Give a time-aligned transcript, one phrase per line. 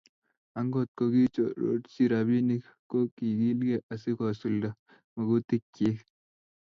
[0.59, 4.69] akot ngokirorchi robinik, ko kiikilgei asikosulda
[5.13, 6.01] mokutikchich